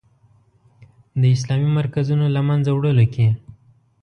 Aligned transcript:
د 1.21 1.23
اسلامي 1.35 1.69
مرکزونو 1.79 2.25
له 2.35 2.41
منځه 2.47 2.69
وړلو 2.73 3.05
کې. 3.13 3.27